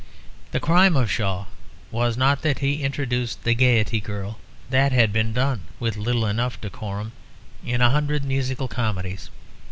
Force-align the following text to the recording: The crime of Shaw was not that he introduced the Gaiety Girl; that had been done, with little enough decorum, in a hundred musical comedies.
The 0.51 0.59
crime 0.59 0.95
of 0.97 1.11
Shaw 1.11 1.45
was 1.91 2.17
not 2.17 2.41
that 2.41 2.57
he 2.57 2.81
introduced 2.81 3.43
the 3.43 3.53
Gaiety 3.53 3.99
Girl; 3.99 4.39
that 4.71 4.91
had 4.91 5.13
been 5.13 5.31
done, 5.31 5.67
with 5.79 5.95
little 5.95 6.25
enough 6.25 6.59
decorum, 6.59 7.11
in 7.63 7.81
a 7.81 7.91
hundred 7.91 8.25
musical 8.25 8.67
comedies. 8.67 9.29